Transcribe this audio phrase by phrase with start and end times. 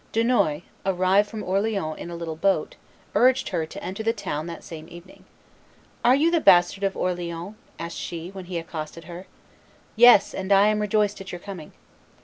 [0.13, 2.75] Dunois, arrived from Orleans in a little boat,
[3.13, 5.25] urged her to enter the town that same evening.
[6.03, 9.27] "Are you the bastard of Orleans?" asked she, when he accosted her.
[9.95, 11.73] "Yes; and I am rejoiced at your coming."